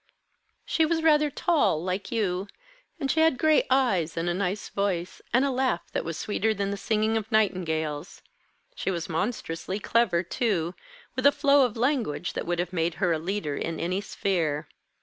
[0.65, 2.47] "She was rather tall, like you,
[2.99, 6.55] and she had gray eyes, and a nice voice, and a laugh that was sweeter
[6.55, 8.23] than the singing of nightingales.
[8.73, 10.73] She was monstrously clever, too,
[11.15, 14.67] with a flow of language that would have made her a leader in any sphere.